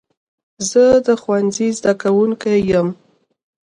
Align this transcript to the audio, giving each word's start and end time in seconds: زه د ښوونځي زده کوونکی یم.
زه 0.69 0.83
د 1.07 1.09
ښوونځي 1.21 1.67
زده 1.77 1.93
کوونکی 2.01 2.55
یم. 2.69 2.87